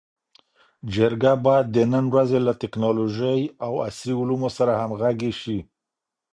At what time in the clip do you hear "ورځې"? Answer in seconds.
2.13-2.39